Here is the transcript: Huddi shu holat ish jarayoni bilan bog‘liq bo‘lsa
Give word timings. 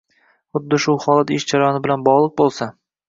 Huddi 0.57 0.79
shu 0.85 0.95
holat 1.03 1.33
ish 1.37 1.45
jarayoni 1.51 1.83
bilan 1.85 2.07
bog‘liq 2.09 2.35
bo‘lsa 2.43 2.69